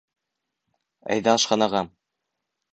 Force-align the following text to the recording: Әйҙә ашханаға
Әйҙә 1.17 1.37
ашханаға 1.37 1.85